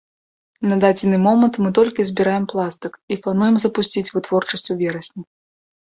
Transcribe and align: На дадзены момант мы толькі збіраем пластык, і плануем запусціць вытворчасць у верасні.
На 0.69 0.77
дадзены 0.83 1.17
момант 1.25 1.59
мы 1.65 1.69
толькі 1.79 2.07
збіраем 2.11 2.47
пластык, 2.53 2.93
і 3.17 3.19
плануем 3.27 3.55
запусціць 3.67 4.07
вытворчасць 4.17 4.69
у 4.77 4.79
верасні. 4.81 5.23